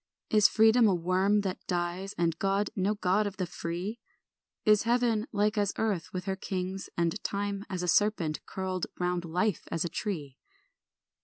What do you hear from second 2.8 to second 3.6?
God of the